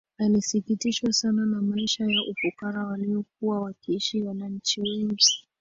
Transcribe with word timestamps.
Alisikitishwa 0.17 1.13
sana 1.13 1.45
na 1.45 1.61
maisha 1.61 2.03
ya 2.03 2.21
ufukara 2.31 2.85
waliokuwa 2.87 3.59
wakiishi 3.61 4.21
wananchi 4.21 4.81
wengi 4.81 5.29